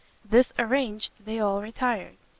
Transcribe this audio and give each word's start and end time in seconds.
This 0.25 0.51
arranged, 0.57 1.13
they 1.25 1.39
all 1.39 1.61
retired. 1.61 2.17